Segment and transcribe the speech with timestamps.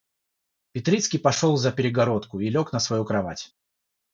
[0.71, 3.53] Петрицкий пошел за перегородку и лег на свою кровать.